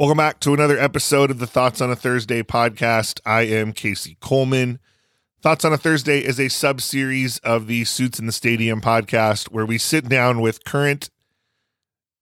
[0.00, 3.20] Welcome back to another episode of the Thoughts on a Thursday podcast.
[3.26, 4.78] I am Casey Coleman.
[5.42, 9.48] Thoughts on a Thursday is a sub series of the Suits in the Stadium podcast
[9.48, 11.10] where we sit down with current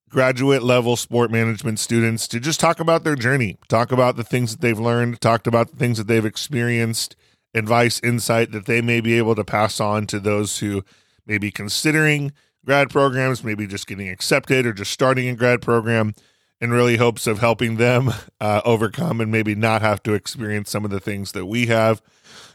[0.09, 4.51] graduate level sport management students to just talk about their journey, talk about the things
[4.51, 7.15] that they've learned, talked about the things that they've experienced,
[7.53, 10.83] advice, insight that they may be able to pass on to those who
[11.25, 12.33] may be considering
[12.65, 16.13] grad programs, maybe just getting accepted or just starting a grad program
[16.61, 20.83] in really hopes of helping them uh, overcome and maybe not have to experience some
[20.83, 22.01] of the things that we have.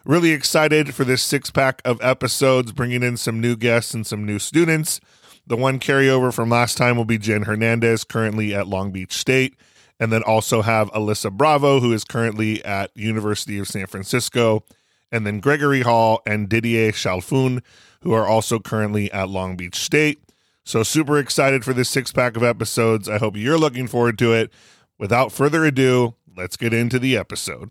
[0.04, 4.26] Really excited for this six pack of episodes, bringing in some new guests and some
[4.26, 5.00] new students.
[5.46, 9.54] The one carryover from last time will be Jenn Hernandez, currently at Long Beach State,
[9.98, 14.64] and then also have Alyssa Bravo, who is currently at University of San Francisco,
[15.10, 17.62] and then Gregory Hall and Didier Chalfoun,
[18.00, 20.18] who are also currently at Long Beach State.
[20.66, 23.06] So, super excited for this six pack of episodes.
[23.06, 24.50] I hope you're looking forward to it.
[24.98, 27.70] Without further ado, let's get into the episode.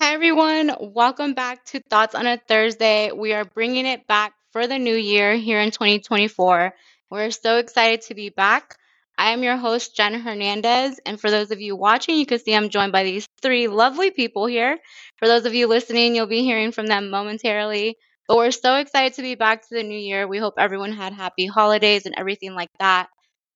[0.00, 0.76] Hi, everyone.
[0.78, 3.10] Welcome back to Thoughts on a Thursday.
[3.10, 6.74] We are bringing it back for the new year here in 2024.
[7.10, 8.76] We're so excited to be back.
[9.18, 11.00] I am your host, Jenn Hernandez.
[11.04, 14.10] And for those of you watching, you can see I'm joined by these three lovely
[14.10, 14.78] people here.
[15.18, 17.96] For those of you listening, you'll be hearing from them momentarily.
[18.28, 20.26] But we're so excited to be back to the new year.
[20.26, 23.08] We hope everyone had happy holidays and everything like that.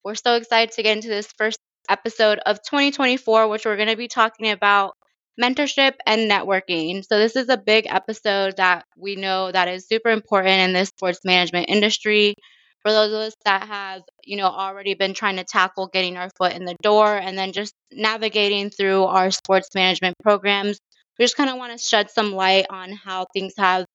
[0.04, 1.58] We're so excited to get into this first
[1.88, 4.94] episode of 2024, which we're going to be talking about
[5.40, 7.04] mentorship and networking.
[7.04, 10.88] So this is a big episode that we know that is super important in this
[10.88, 12.34] sports management industry.
[12.82, 16.30] For those of us that have, you know, already been trying to tackle getting our
[16.38, 20.78] foot in the door and then just navigating through our sports management programs,
[21.18, 23.86] we just kind of want to shed some light on how things have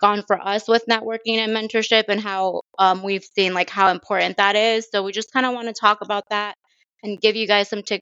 [0.00, 4.36] gone for us with networking and mentorship and how um, we've seen like how important
[4.36, 4.88] that is.
[4.92, 6.54] So we just kind of want to talk about that
[7.02, 8.00] and give you guys some t-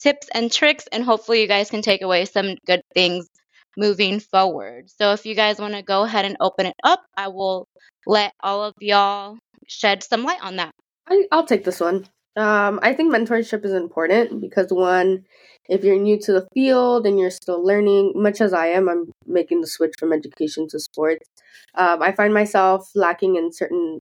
[0.00, 3.28] tips and tricks, and hopefully you guys can take away some good things
[3.76, 4.90] moving forward.
[4.90, 7.66] So if you guys want to go ahead and open it up, I will
[8.06, 10.72] let all of y'all shed some light on that.
[11.08, 12.06] I, I'll take this one.
[12.36, 15.24] Um, I think mentorship is important because one,
[15.68, 19.10] if you're new to the field and you're still learning, much as I am, I'm
[19.26, 21.28] making the switch from education to sports.
[21.74, 23.98] Um, I find myself lacking in certain,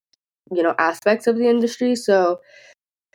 [0.52, 1.96] you know, aspects of the industry.
[1.96, 2.40] So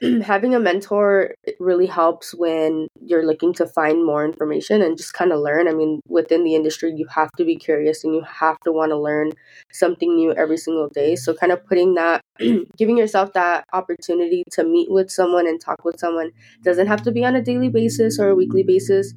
[0.25, 5.33] having a mentor really helps when you're looking to find more information and just kind
[5.33, 5.69] of learn.
[5.69, 8.91] I mean, within the industry, you have to be curious and you have to want
[8.91, 9.33] to learn
[9.73, 11.15] something new every single day.
[11.15, 12.23] So, kind of putting that,
[12.77, 16.31] giving yourself that opportunity to meet with someone and talk with someone
[16.63, 19.15] doesn't have to be on a daily basis or a weekly basis,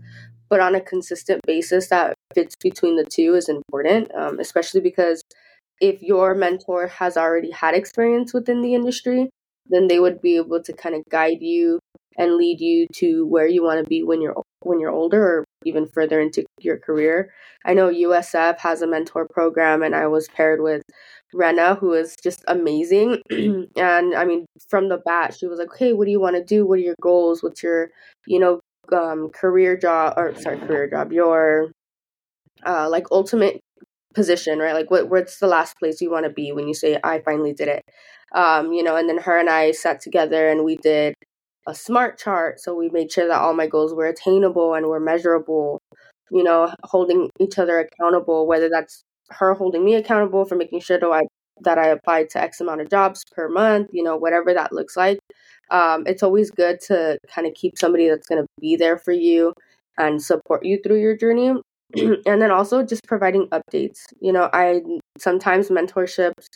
[0.49, 5.23] but on a consistent basis that fits between the two is important, um, especially because
[5.79, 9.29] if your mentor has already had experience within the industry,
[9.69, 11.79] then they would be able to kind of guide you
[12.17, 15.45] and lead you to where you want to be when you're when you're older or
[15.66, 17.31] even further into your career.
[17.66, 20.81] I know USF has a mentor program and I was paired with
[21.33, 25.94] Rena who is just amazing and I mean from the bat she was like, "Hey,
[25.94, 26.66] what do you want to do?
[26.66, 27.44] What are your goals?
[27.44, 27.89] What's your,
[28.25, 28.59] you know,
[28.91, 31.72] um, career job or sorry, career job, your
[32.66, 33.59] uh like ultimate
[34.17, 34.73] position, right?
[34.73, 37.53] Like what what's the last place you want to be when you say I finally
[37.53, 37.83] did it?
[38.33, 41.13] Um, you know, and then her and I sat together and we did
[41.67, 42.59] a smart chart.
[42.59, 45.79] So we made sure that all my goals were attainable and were measurable,
[46.31, 50.97] you know, holding each other accountable, whether that's her holding me accountable for making sure
[51.00, 51.22] that I
[51.61, 54.97] that I applied to X amount of jobs per month, you know, whatever that looks
[54.97, 55.19] like.
[55.69, 59.12] Um, it's always good to kind of keep somebody that's going to be there for
[59.12, 59.53] you
[59.97, 61.53] and support you through your journey.
[62.25, 64.00] and then also just providing updates.
[64.19, 64.81] You know, I
[65.18, 66.48] sometimes mentorships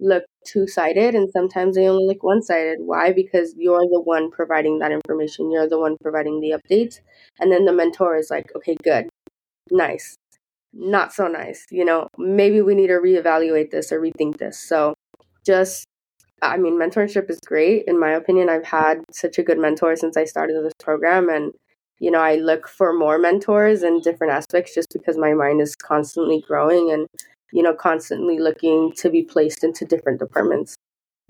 [0.00, 2.78] look two sided and sometimes they only look one sided.
[2.80, 3.12] Why?
[3.12, 7.00] Because you're the one providing that information, you're the one providing the updates.
[7.38, 9.08] And then the mentor is like, okay, good,
[9.70, 10.16] nice,
[10.72, 11.66] not so nice.
[11.70, 14.58] You know, maybe we need to reevaluate this or rethink this.
[14.60, 14.94] So
[15.46, 15.86] just,
[16.42, 17.84] I mean, mentorship is great.
[17.86, 21.28] In my opinion, I've had such a good mentor since I started this program.
[21.28, 21.52] And,
[22.04, 25.74] you know, I look for more mentors in different aspects just because my mind is
[25.74, 27.06] constantly growing and
[27.50, 30.74] you know, constantly looking to be placed into different departments.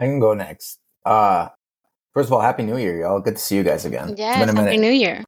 [0.00, 0.78] I can go next.
[1.04, 1.48] Uh,
[2.14, 3.20] first of all, happy New Year, y'all.
[3.20, 4.14] Good to see you guys again.
[4.16, 5.22] Yes, happy New Year.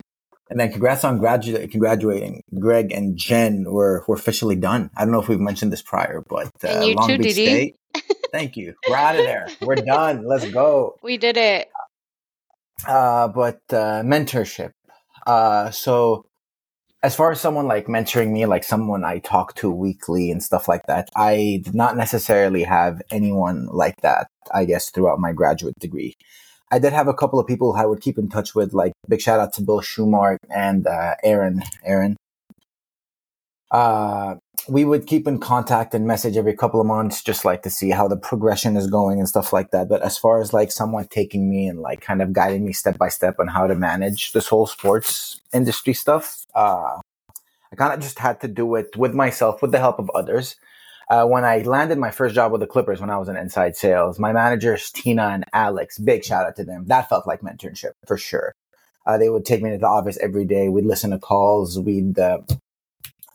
[0.48, 2.42] And then congrats on gradu- graduating.
[2.58, 4.90] Greg and Jenn were, were officially done.
[4.96, 7.34] I don't know if we've mentioned this prior, but uh, and you Long too, Beach
[7.34, 7.76] Didi.
[7.92, 8.06] State.
[8.32, 8.74] Thank you.
[8.88, 9.48] We're out of there.
[9.60, 10.26] We're done.
[10.26, 10.96] Let's go.
[11.02, 11.68] We did it.
[12.86, 14.70] Uh, but uh, mentorship.
[15.26, 16.24] Uh, so
[17.02, 20.68] as far as someone like mentoring me, like someone I talk to weekly and stuff
[20.68, 25.78] like that, I did not necessarily have anyone like that, I guess, throughout my graduate
[25.78, 26.16] degree.
[26.72, 29.20] I did have a couple of people I would keep in touch with, like big
[29.20, 31.62] shout out to Bill Schumart and uh, Aaron.
[31.84, 32.16] Aaron.
[33.70, 34.36] Uh,
[34.68, 37.90] we would keep in contact and message every couple of months, just like to see
[37.90, 39.88] how the progression is going and stuff like that.
[39.88, 42.98] But as far as like someone taking me and like kind of guiding me step
[42.98, 46.98] by step on how to manage this whole sports industry stuff, uh,
[47.72, 50.56] I kind of just had to do it with myself, with the help of others.
[51.08, 53.76] Uh, when I landed my first job with the Clippers when I was in inside
[53.76, 56.86] sales, my managers, Tina and Alex, big shout out to them.
[56.86, 58.54] That felt like mentorship for sure.
[59.06, 60.68] Uh, they would take me to the office every day.
[60.68, 61.78] We'd listen to calls.
[61.78, 62.38] We'd, uh,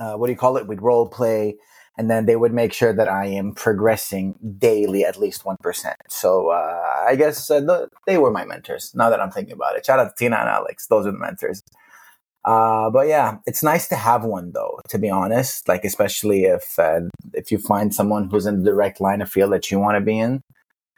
[0.01, 0.67] uh, what do you call it?
[0.67, 1.57] We'd role play.
[1.97, 5.93] And then they would make sure that I am progressing daily at least 1%.
[6.09, 9.75] So uh, I guess uh, the, they were my mentors now that I'm thinking about
[9.75, 9.85] it.
[9.85, 10.87] Shout out to Tina and Alex.
[10.87, 11.61] Those are the mentors.
[12.43, 15.67] Uh, but yeah, it's nice to have one though, to be honest.
[15.67, 17.01] Like, especially if, uh,
[17.33, 20.01] if you find someone who's in the direct line of field that you want to
[20.01, 20.41] be in,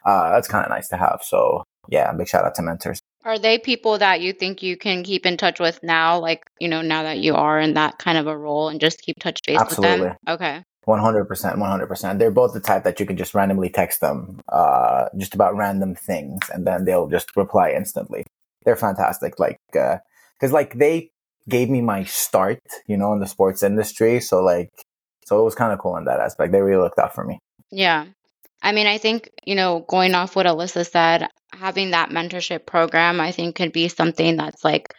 [0.05, 1.21] uh, that's kind of nice to have.
[1.23, 3.01] So yeah, big shout out to mentors.
[3.25, 6.19] Are they people that you think you can keep in touch with now?
[6.19, 9.01] Like, you know, now that you are in that kind of a role and just
[9.01, 10.01] keep touch base Absolutely.
[10.01, 10.17] with them?
[10.27, 10.63] Okay.
[10.85, 12.19] 100%, 100%.
[12.19, 15.95] They're both the type that you can just randomly text them, uh, just about random
[15.95, 18.25] things and then they'll just reply instantly.
[18.65, 19.39] They're fantastic.
[19.39, 19.97] Like, uh,
[20.41, 21.11] cause like they
[21.47, 24.19] gave me my start, you know, in the sports industry.
[24.19, 24.69] So like,
[25.25, 26.51] so it was kind of cool in that aspect.
[26.51, 27.39] They really looked out for me.
[27.71, 28.07] Yeah.
[28.63, 33.19] I mean, I think, you know, going off what Alyssa said, having that mentorship program,
[33.19, 34.93] I think could be something that's like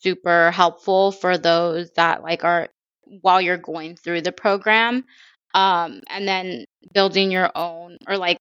[0.00, 2.68] super helpful for those that like are
[3.20, 5.04] while you're going through the program.
[5.54, 6.64] Um, and then
[6.94, 8.38] building your own or like,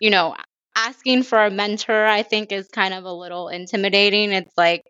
[0.00, 0.34] you know,
[0.74, 4.32] asking for a mentor, I think is kind of a little intimidating.
[4.32, 4.84] It's like,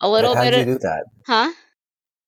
[0.00, 0.38] a little bit.
[0.38, 1.04] How would you of, do that?
[1.26, 1.52] huh?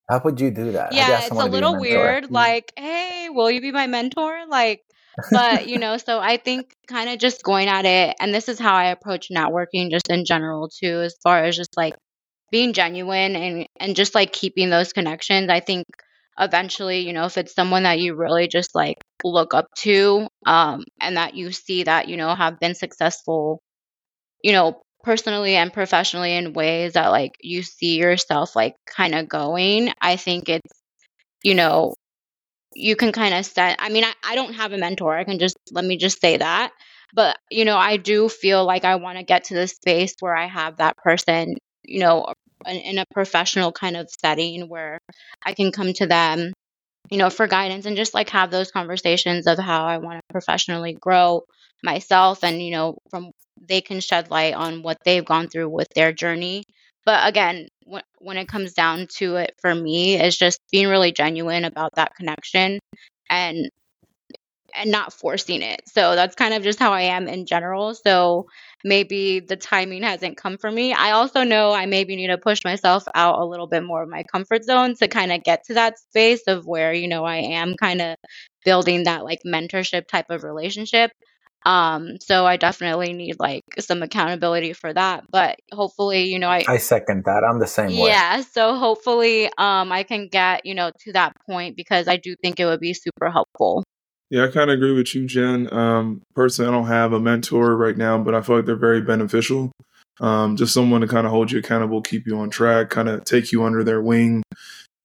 [0.09, 0.91] How would you do that?
[0.91, 2.31] Do Yeah, it's a to be your little weird.
[2.31, 4.45] Like, hey, will you be my mentor?
[4.47, 4.81] Like,
[5.31, 8.59] but you know, so I think kind of just going at it, and this is
[8.59, 11.95] how I approach networking just in general too, as far as just like
[12.51, 15.49] being genuine and and just like keeping those connections.
[15.49, 15.85] I think
[16.39, 20.83] eventually, you know, if it's someone that you really just like look up to, um,
[21.01, 23.61] and that you see that, you know, have been successful
[24.43, 29.29] you know, personally and professionally in ways that like you see yourself like kind of
[29.29, 30.81] going, I think it's,
[31.43, 31.95] you know,
[32.77, 33.77] you can kind of set.
[33.79, 35.17] I mean, I, I don't have a mentor.
[35.17, 36.71] I can just, let me just say that.
[37.13, 40.35] But, you know, I do feel like I want to get to the space where
[40.35, 42.33] I have that person, you know,
[42.65, 44.99] in, in a professional kind of setting where
[45.45, 46.53] I can come to them
[47.09, 50.33] you know, for guidance and just like have those conversations of how I want to
[50.33, 51.43] professionally grow
[51.83, 53.31] myself and, you know, from
[53.61, 56.63] they can shed light on what they've gone through with their journey.
[57.07, 61.13] But again, when, when it comes down to it for me, is just being really
[61.13, 62.79] genuine about that connection
[63.29, 63.69] and
[64.75, 65.81] and not forcing it.
[65.87, 67.95] So that's kind of just how I am in general.
[67.95, 68.47] So
[68.83, 70.91] maybe the timing hasn't come for me.
[70.93, 74.09] I also know I maybe need to push myself out a little bit more of
[74.09, 77.37] my comfort zone to kind of get to that space of where, you know, I
[77.37, 78.17] am kind of
[78.65, 81.11] building that like mentorship type of relationship.
[81.65, 85.25] Um, so I definitely need like some accountability for that.
[85.29, 87.43] But hopefully, you know, I I second that.
[87.43, 88.07] I'm the same way.
[88.07, 92.35] yeah, so hopefully um I can get, you know, to that point because I do
[92.41, 93.83] think it would be super helpful.
[94.29, 95.71] Yeah, I kind of agree with you, Jenn.
[95.73, 99.01] Um, personally, I don't have a mentor right now, but I feel like they're very
[99.01, 99.71] beneficial.
[100.19, 103.23] Um, just someone to kind of hold you accountable, keep you on track, kind of
[103.23, 104.43] take you under their wing.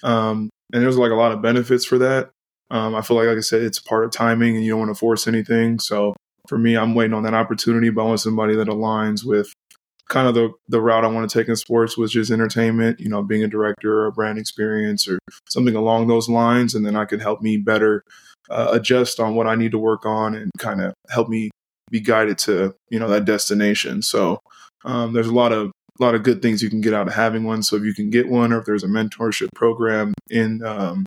[0.02, 2.30] Um, and there's like a lot of benefits for that.
[2.71, 4.90] Um, I feel like, like I said, it's part of timing and you don't want
[4.90, 5.78] to force anything.
[5.78, 6.16] So
[6.49, 9.52] for me, I'm waiting on that opportunity, but I want somebody that aligns with
[10.08, 13.08] kind of the, the route I want to take in sports, which is entertainment, you
[13.08, 15.18] know, being a director or a brand experience or
[15.49, 16.75] something along those lines.
[16.75, 18.02] And then I could help me better
[18.50, 21.50] uh, adjust on what I need to work on and kind of help me
[21.90, 24.02] be guided to you know that destination.
[24.02, 24.40] So
[24.84, 25.70] um, there's a lot of
[26.00, 27.62] a lot of good things you can get out of having one.
[27.62, 31.04] So if you can get one, or if there's a mentorship program in um,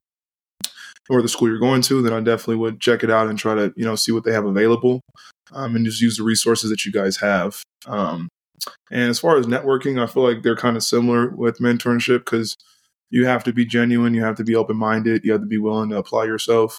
[1.10, 3.56] or the school you're going to, then I definitely would check it out and try
[3.56, 5.02] to you know see what they have available,
[5.52, 7.62] um, and just use the resources that you guys have.
[7.86, 8.30] Um,
[8.92, 12.56] and as far as networking, I feel like they're kind of similar with mentorship because
[13.10, 15.58] you have to be genuine, you have to be open minded, you have to be
[15.58, 16.78] willing to apply yourself.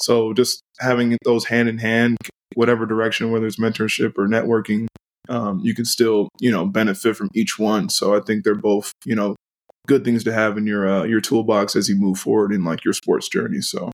[0.00, 2.16] So just having those hand in hand,
[2.54, 4.86] whatever direction, whether it's mentorship or networking,
[5.28, 7.88] um, you can still you know benefit from each one.
[7.88, 9.36] So I think they're both you know
[9.86, 12.84] good things to have in your uh, your toolbox as you move forward in like
[12.84, 13.60] your sports journey.
[13.60, 13.90] So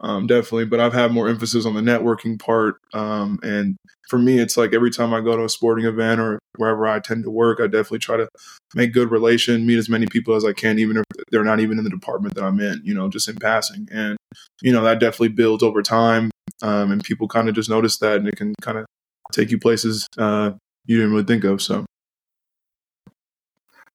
[0.00, 0.66] um, definitely.
[0.66, 2.76] But I've had more emphasis on the networking part.
[2.94, 3.76] Um, and
[4.08, 7.00] for me, it's like every time I go to a sporting event or wherever I
[7.00, 8.28] tend to work, I definitely try to
[8.74, 11.78] make good relation, meet as many people as I can, even if they're not even
[11.78, 13.88] in the department that I'm in, you know, just in passing.
[13.90, 14.16] And,
[14.62, 16.30] you know, that definitely builds over time.
[16.62, 18.86] Um, and people kind of just notice that and it can kind of
[19.32, 20.52] take you places uh,
[20.86, 21.60] you didn't really think of.
[21.60, 21.84] So.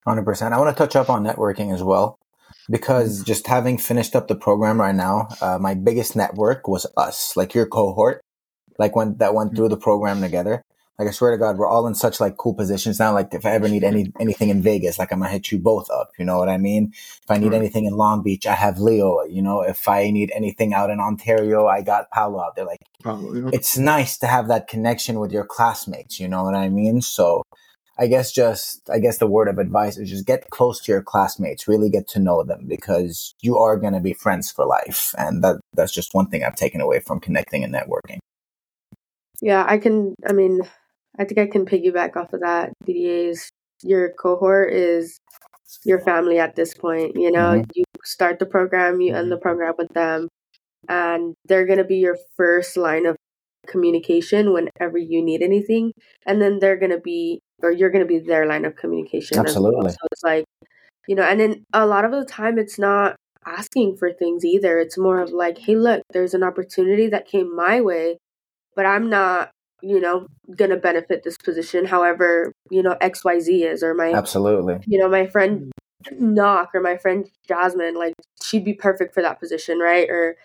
[0.08, 0.52] 100%.
[0.52, 2.20] I want to touch up on networking as well
[2.70, 3.26] because mm-hmm.
[3.26, 7.54] just having finished up the program right now, uh, my biggest network was us, like
[7.54, 8.24] your cohort,
[8.78, 10.64] like when that went through the program together.
[11.00, 13.14] Like I swear to God, we're all in such like cool positions now.
[13.14, 15.90] Like if I ever need any anything in Vegas, like I'm gonna hit you both
[15.90, 16.12] up.
[16.20, 16.92] You know what I mean?
[16.94, 17.58] If I need right.
[17.58, 19.24] anything in Long Beach, I have Leo.
[19.24, 22.66] You know, if I need anything out in Ontario, I got Paolo out there.
[22.66, 26.20] Like Paolo, it's nice to have that connection with your classmates.
[26.20, 27.02] You know what I mean?
[27.02, 27.44] So
[27.98, 31.04] I guess just I guess the word of advice is just get close to your
[31.04, 35.14] classmates, really get to know them because you are going to be friends for life,
[35.18, 38.18] and that that's just one thing I've taken away from connecting and networking.
[39.42, 40.16] Yeah, I can.
[40.28, 40.62] I mean,
[41.20, 42.74] I think I can piggyback off of that.
[42.86, 43.50] Didier's
[43.84, 45.20] your cohort is
[45.86, 47.16] your family at this point.
[47.16, 47.70] You know, mm-hmm.
[47.76, 50.30] you start the program, you end the program with them,
[50.90, 53.16] and they're going to be your first line of
[53.68, 55.92] communication whenever you need anything,
[56.26, 59.40] and then they're going to be or you're going to be their line of communication.
[59.40, 59.84] Absolutely.
[59.84, 59.90] Well.
[59.92, 60.46] So it's like,
[61.08, 64.80] you know, and then a lot of the time it's not asking for things either.
[64.80, 68.18] It's more of like, hey, look, there's an opportunity that came my way,
[68.76, 71.86] but I'm not, you know, going to benefit this position.
[71.86, 75.72] However, you know, XYZ is, or my, absolutely, you know, my friend
[76.06, 76.20] mm.
[76.20, 80.10] Knock or my friend Jasmine, like, she'd be perfect for that position, right?
[80.10, 80.38] Or,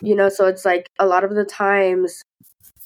[0.00, 2.22] you know, so it's like a lot of the times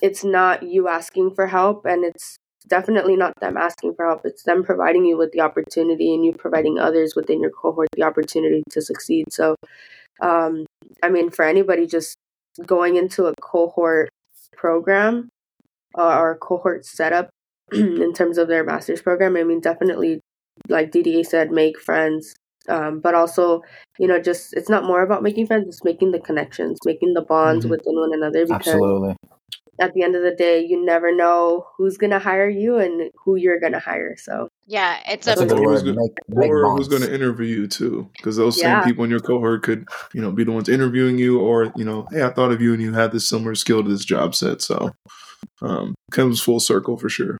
[0.00, 4.22] it's not you asking for help and it's definitely not them asking for help.
[4.24, 8.02] It's them providing you with the opportunity and you providing others within your cohort the
[8.02, 9.26] opportunity to succeed.
[9.30, 9.56] So,
[10.20, 10.66] um,
[11.02, 12.16] I mean, for anybody just
[12.64, 14.10] going into a cohort
[14.56, 15.28] program
[15.96, 17.30] uh, or cohort setup
[17.72, 20.20] in terms of their master's program, I mean, definitely,
[20.68, 22.34] like Didier said, make friends.
[22.68, 23.62] Um, but also,
[23.98, 27.22] you know, just it's not more about making friends; it's making the connections, making the
[27.22, 27.70] bonds mm-hmm.
[27.70, 28.44] within one another.
[28.44, 29.16] Because Absolutely
[29.80, 33.10] at the end of the day, you never know who's going to hire you and
[33.24, 34.16] who you're going to hire.
[34.16, 37.46] So, yeah, it's That's a, a who's gonna, make, make or who's going to interview
[37.46, 38.80] you too, because those yeah.
[38.80, 41.84] same people in your cohort could, you know, be the ones interviewing you, or you
[41.84, 44.34] know, hey, I thought of you and you had this similar skill to this job
[44.34, 44.60] set.
[44.62, 44.92] So,
[45.62, 47.38] um, comes full circle for sure.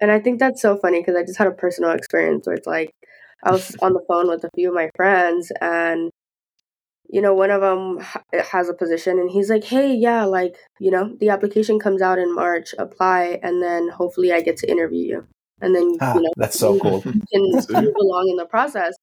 [0.00, 2.66] And I think that's so funny because I just had a personal experience where it's
[2.66, 2.92] like
[3.44, 6.10] I was on the phone with a few of my friends and
[7.08, 8.04] you know, one of them
[8.50, 12.18] has a position and he's like, hey, yeah, like, you know, the application comes out
[12.18, 15.26] in March, apply, and then hopefully I get to interview you.
[15.60, 17.02] And then, ah, you know, that's so cool.
[17.04, 18.94] You can move along in the process.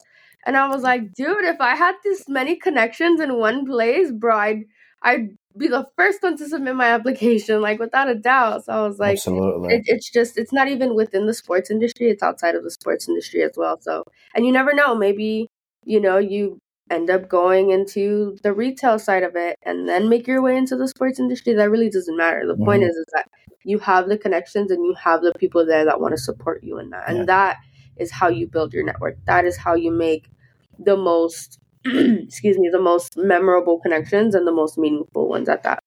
[0.45, 4.37] And I was like, dude, if I had this many connections in one place, bro,
[4.37, 4.63] I'd,
[5.01, 8.65] I'd be the first one to submit my application, like without a doubt.
[8.65, 9.73] So I was like, absolutely.
[9.73, 13.09] It, it's just, it's not even within the sports industry, it's outside of the sports
[13.09, 13.79] industry as well.
[13.81, 14.03] So,
[14.35, 15.47] and you never know, maybe,
[15.83, 16.59] you know, you
[16.89, 20.75] end up going into the retail side of it and then make your way into
[20.75, 22.45] the sports industry that really doesn't matter.
[22.45, 22.65] The mm-hmm.
[22.65, 23.29] point is is that
[23.63, 26.77] you have the connections and you have the people there that want to support you
[26.77, 27.09] in that.
[27.09, 27.57] And that
[27.97, 29.17] is how you build your network.
[29.25, 30.29] That is how you make
[30.77, 35.79] the most excuse me the most memorable connections and the most meaningful ones at that.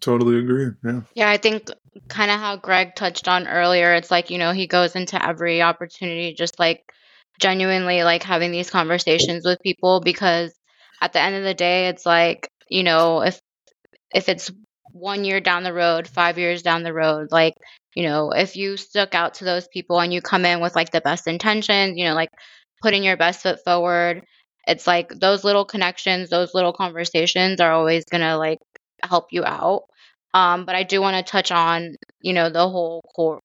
[0.00, 1.00] Totally agree yeah.
[1.14, 1.68] Yeah i think
[2.08, 5.62] kind of how greg touched on earlier it's like you know he goes into every
[5.62, 6.92] opportunity just like
[7.40, 10.54] genuinely like having these conversations with people because
[11.00, 13.40] at the end of the day it's like you know if
[14.14, 14.50] if it's
[14.92, 17.54] one year down the road five years down the road like
[17.94, 20.90] you know if you stuck out to those people and you come in with like
[20.90, 22.30] the best intentions you know like
[22.82, 24.22] putting your best foot forward
[24.66, 28.58] it's like those little connections those little conversations are always gonna like
[29.02, 29.84] help you out.
[30.34, 33.40] Um but i do want to touch on you know the whole core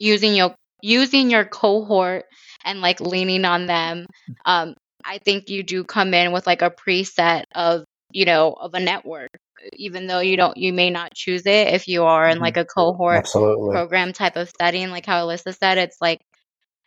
[0.00, 2.24] using your using your cohort
[2.64, 4.06] and like leaning on them.
[4.44, 4.74] Um,
[5.04, 8.80] I think you do come in with like a preset of, you know, of a
[8.80, 9.30] network,
[9.74, 12.60] even though you don't, you may not choose it if you are in like a
[12.60, 12.80] mm-hmm.
[12.80, 13.72] cohort Absolutely.
[13.72, 16.20] program type of setting, like how Alyssa said, it's like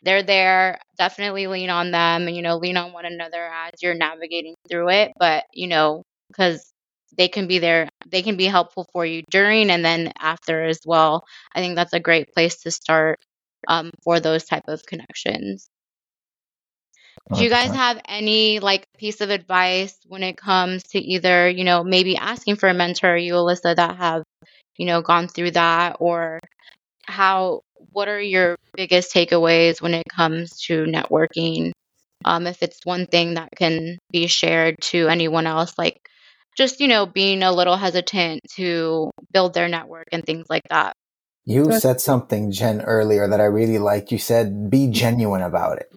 [0.02, 0.78] they're there.
[0.98, 4.90] Definitely lean on them and, you know, lean on one another as you're navigating through
[4.90, 5.12] it.
[5.18, 6.70] But, you know, because
[7.16, 10.80] they can be there, they can be helpful for you during and then after as
[10.84, 11.24] well.
[11.54, 13.18] I think that's a great place to start
[13.68, 15.68] um, for those type of connections.
[17.32, 21.64] Do you guys have any like piece of advice when it comes to either, you
[21.64, 24.22] know, maybe asking for a mentor, you Alyssa, that have,
[24.76, 26.38] you know, gone through that or
[27.06, 31.72] how what are your biggest takeaways when it comes to networking?
[32.24, 35.98] Um, if it's one thing that can be shared to anyone else, like
[36.56, 40.94] just, you know, being a little hesitant to build their network and things like that.
[41.46, 44.10] You said something, Jenn, earlier that I really like.
[44.10, 45.92] You said be genuine about it.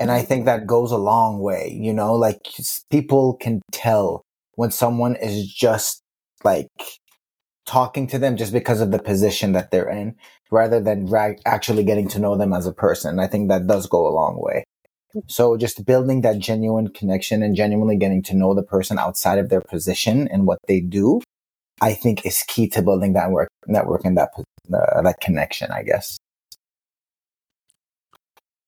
[0.00, 0.26] And I mm-hmm.
[0.26, 2.40] think that goes a long way, you know, like
[2.90, 4.22] people can tell
[4.54, 6.02] when someone is just
[6.44, 6.68] like
[7.66, 10.14] talking to them just because of the position that they're in
[10.50, 13.18] rather than ra- actually getting to know them as a person.
[13.18, 14.64] I think that does go a long way.
[15.26, 19.48] So just building that genuine connection and genuinely getting to know the person outside of
[19.48, 21.22] their position and what they do,
[21.80, 24.30] I think is key to building that work network and that
[24.72, 25.70] uh, that connection.
[25.70, 26.16] I guess.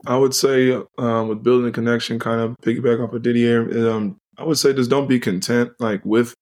[0.07, 3.91] I would say um, with building a connection, kind of piggyback off of Didier.
[3.91, 6.35] Um, I would say just don't be content like with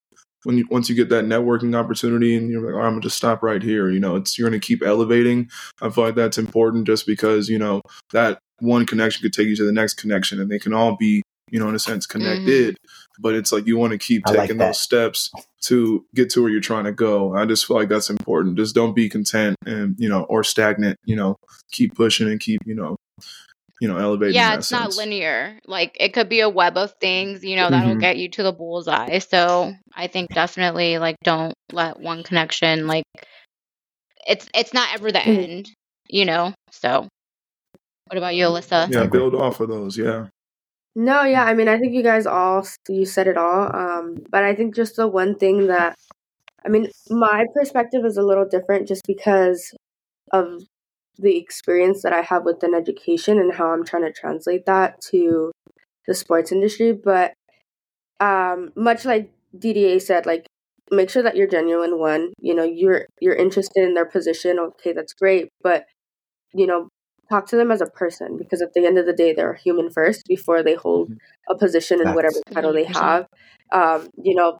[0.44, 3.16] when you once you get that networking opportunity and you're like, oh, I'm gonna just
[3.16, 3.90] stop right here.
[3.90, 5.50] You know, it's you're gonna keep elevating.
[5.80, 7.82] I feel like that's important just because you know
[8.12, 11.22] that one connection could take you to the next connection, and they can all be
[11.50, 12.74] you know in a sense connected.
[12.74, 13.05] Mm-hmm.
[13.18, 15.30] But it's like you want to keep I taking like those steps
[15.62, 17.34] to get to where you're trying to go.
[17.34, 18.56] I just feel like that's important.
[18.56, 20.98] Just don't be content and you know or stagnant.
[21.04, 21.36] You know,
[21.72, 22.96] keep pushing and keep you know
[23.80, 24.34] you know, elevating.
[24.34, 24.96] Yeah, it's sense.
[24.96, 25.58] not linear.
[25.66, 28.00] Like it could be a web of things, you know, that'll mm-hmm.
[28.00, 29.18] get you to the bullseye.
[29.18, 33.04] So I think definitely like don't let one connection like
[34.26, 35.30] it's it's not ever the mm-hmm.
[35.30, 35.70] end,
[36.08, 36.54] you know.
[36.70, 37.08] So
[38.06, 38.90] what about you, Alyssa?
[38.90, 40.28] Yeah, build off of those, yeah.
[40.96, 43.74] No, yeah, I mean I think you guys all you said it all.
[43.76, 45.96] Um, but I think just the one thing that
[46.64, 49.74] I mean, my perspective is a little different just because
[50.32, 50.62] of
[51.18, 55.52] the experience that I have within education and how I'm trying to translate that to
[56.08, 56.92] the sports industry.
[56.92, 57.34] But
[58.20, 60.46] um, much like Didier said, like
[60.90, 61.98] make sure that you're genuine.
[61.98, 64.58] One, you know, you're you're interested in their position.
[64.58, 65.86] Okay, that's great, but
[66.54, 66.88] you know,
[67.28, 69.90] talk to them as a person because at the end of the day, they're human
[69.90, 71.52] first before they hold mm-hmm.
[71.54, 73.26] a position in whatever title they have.
[73.72, 74.58] Um, you know,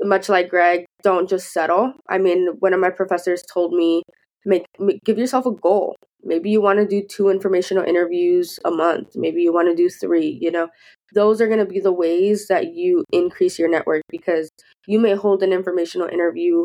[0.00, 1.94] much like Greg, don't just settle.
[2.08, 4.02] I mean, one of my professors told me
[4.44, 8.70] make, make give yourself a goal maybe you want to do two informational interviews a
[8.70, 10.68] month maybe you want to do three you know
[11.14, 14.50] those are going to be the ways that you increase your network because
[14.86, 16.64] you may hold an informational interview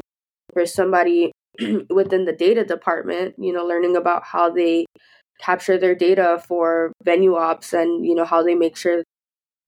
[0.54, 1.32] for somebody
[1.90, 4.86] within the data department you know learning about how they
[5.40, 9.04] capture their data for venue ops and you know how they make sure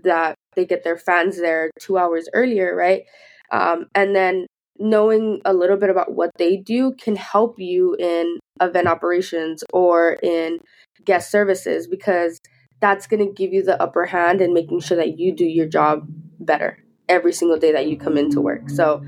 [0.02, 3.04] that they get their fans there two hours earlier right
[3.52, 4.46] um, and then
[4.80, 10.14] knowing a little bit about what they do can help you in event operations or
[10.24, 10.60] in
[11.04, 12.40] guest services because
[12.80, 15.68] that's going to give you the upper hand in making sure that you do your
[15.68, 16.08] job
[16.40, 16.78] better
[17.10, 18.70] every single day that you come into work.
[18.70, 19.04] So,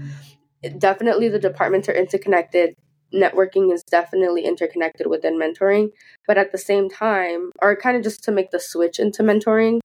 [0.77, 2.75] definitely the departments are interconnected.
[3.13, 5.89] Networking is definitely interconnected within mentoring,
[6.27, 9.79] but at the same time, or kind of just to make the switch into mentoring,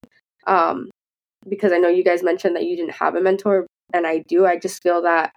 [0.47, 0.91] um,
[1.49, 4.47] because I know you guys mentioned that you didn't have a mentor, and I do.
[4.47, 5.33] I just feel that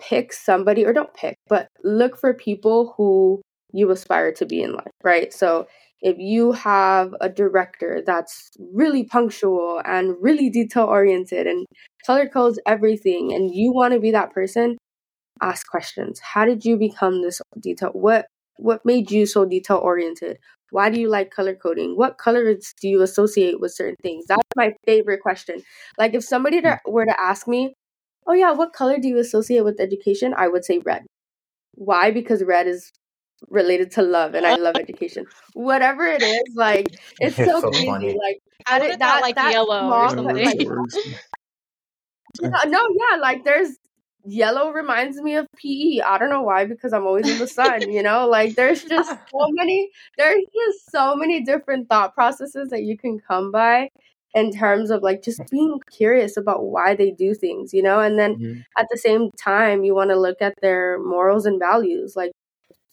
[0.00, 4.72] pick somebody or don't pick, but look for people who you aspire to be in
[4.72, 5.32] life, right?
[5.32, 5.66] So
[6.00, 11.66] if you have a director that's really punctual and really detail oriented and
[12.06, 14.78] color codes everything and you want to be that person,
[15.42, 16.20] ask questions.
[16.20, 17.90] How did you become this detail?
[17.92, 18.26] What
[18.58, 20.38] what made you so detail oriented?
[20.70, 21.96] Why do you like color coding?
[21.96, 24.26] What colors do you associate with certain things?
[24.26, 25.62] That's my favorite question.
[25.96, 26.74] Like if somebody hmm.
[26.86, 27.74] were to ask me,
[28.26, 30.34] oh yeah, what color do you associate with education?
[30.36, 31.02] I would say red.
[31.74, 32.10] Why?
[32.10, 32.90] Because red is
[33.48, 35.26] related to love and I love education.
[35.54, 36.88] Whatever it is, like
[37.20, 37.86] it's, it's so, so, crazy.
[37.86, 38.08] Funny.
[38.08, 40.44] Like I that, that like that yellow or something.
[40.44, 40.58] Like,
[42.42, 43.77] no, yeah, like there's
[44.24, 46.00] yellow reminds me of PE.
[46.00, 48.28] I don't know why, because I'm always in the sun, you know?
[48.28, 53.18] Like there's just so many there's just so many different thought processes that you can
[53.20, 53.88] come by
[54.34, 58.00] in terms of like just being curious about why they do things, you know?
[58.00, 58.60] And then mm-hmm.
[58.78, 62.14] at the same time, you want to look at their morals and values.
[62.14, 62.32] Like,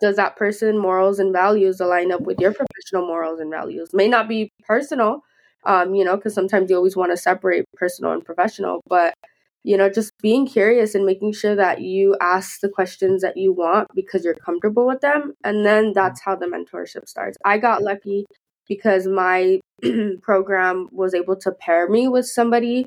[0.01, 3.89] does that person morals and values align up with your professional morals and values?
[3.93, 5.21] May not be personal,
[5.65, 9.13] um, you know, because sometimes you always want to separate personal and professional, but
[9.65, 13.51] you know, just being curious and making sure that you ask the questions that you
[13.51, 15.33] want because you're comfortable with them.
[15.43, 17.35] And then that's how the mentorship starts.
[17.43, 18.27] I got lucky
[18.69, 19.59] because my
[20.21, 22.85] program was able to pair me with somebody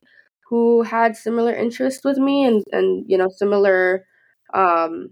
[0.49, 4.05] who had similar interests with me and and you know similar
[4.55, 5.11] um,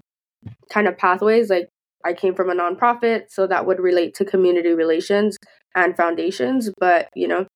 [0.70, 1.68] kind of pathways like
[2.04, 5.36] I came from a nonprofit so that would relate to community relations
[5.74, 7.46] and foundations but you know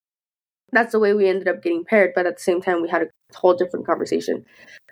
[0.71, 3.01] that's the way we ended up getting paired but at the same time we had
[3.03, 3.07] a
[3.37, 4.45] whole different conversation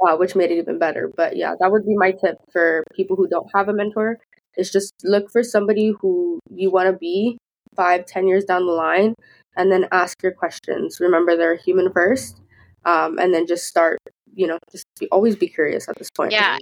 [0.07, 3.15] uh, which made it even better but yeah that would be my tip for people
[3.15, 4.17] who don't have a mentor
[4.57, 7.37] is just look for somebody who you want to be
[7.75, 9.13] five, ten years down the line,
[9.55, 10.99] and then ask your questions.
[10.99, 12.41] Remember, they're human first.
[12.85, 13.99] um, and then just start.
[14.33, 16.31] You know, just be, always be curious at this point.
[16.31, 16.57] Yeah.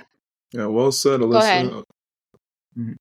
[0.52, 1.66] Yeah, well said, Go ahead.
[1.66, 1.84] Alyssa.
[2.78, 2.96] Mhm.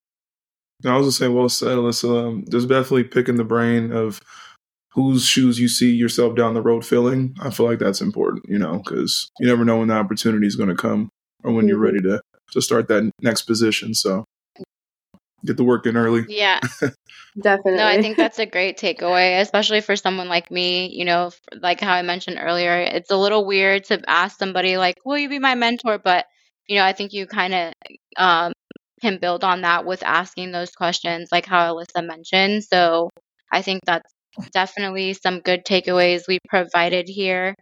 [0.83, 2.27] No, I was just saying, well said, Alyssa.
[2.27, 4.19] Um, just definitely picking the brain of
[4.97, 7.35] whose shoes you see yourself down the road filling.
[7.39, 10.55] I feel like that's important, you know, because you never know when the opportunity is
[10.55, 11.09] going to come
[11.43, 11.83] or when you're Mhm.
[11.83, 12.21] ready to
[12.53, 13.93] to start that next position.
[13.93, 14.25] So
[15.45, 16.25] get the work in early.
[16.27, 16.59] Yeah.
[17.39, 17.75] Definitely.
[17.75, 20.89] No, I think that's a great takeaway, especially for someone like me.
[20.91, 21.29] You know,
[21.61, 25.29] like how I mentioned earlier, it's a little weird to ask somebody, like, will you
[25.29, 25.99] be my mentor?
[25.99, 26.25] But,
[26.67, 27.73] you know, I think you kind of
[28.17, 28.53] um,
[29.01, 32.63] can build on that with asking those questions, like how Alyssa mentioned.
[32.63, 33.11] So
[33.51, 34.11] I think that's
[34.53, 37.55] definitely some good takeaways we provided here.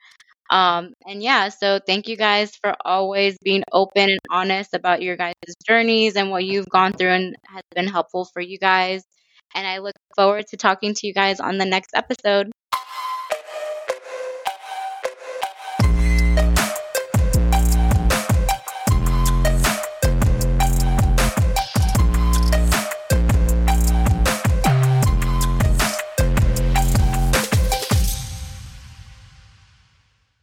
[0.50, 5.18] Um, and yeah, so thank you guys for always being open and honest about your
[5.18, 5.34] guys'
[5.68, 9.04] journeys and what you've gone through and has been helpful for you guys.
[9.56, 12.52] And I look forward to talking to you guys on the next episode.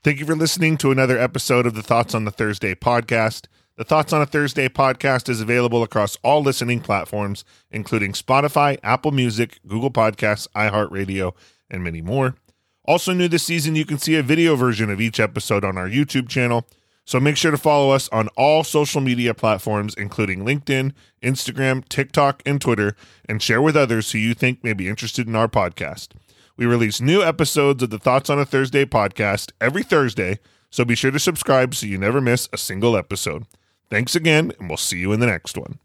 [0.04, 3.46] Thank you for listening to another episode of the Thoughts on the Thursday podcast.
[3.76, 9.12] The Thoughts on a Thursday podcast is available across all listening platforms, including Spotify, Apple
[9.12, 11.36] Music, Google Podcasts, iHeartRadio,
[11.70, 12.34] and many more.
[12.84, 15.88] Also, new this season, you can see a video version of each episode on our
[15.88, 16.66] YouTube channel.
[17.04, 22.42] So make sure to follow us on all social media platforms, including LinkedIn, Instagram, TikTok,
[22.44, 22.96] and Twitter,
[23.28, 26.08] and share with others who you think may be interested in our podcast.
[26.56, 30.38] We release new episodes of the Thoughts on a Thursday podcast every Thursday,
[30.70, 33.46] so be sure to subscribe so you never miss a single episode.
[33.90, 35.78] Thanks again, and we'll see you in the next one.